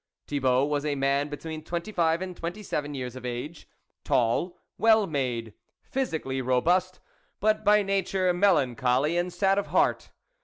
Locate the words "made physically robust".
5.05-6.99